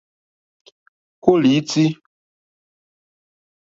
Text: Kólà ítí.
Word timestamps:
Kólà 1.23 1.49
ítí. 1.59 1.85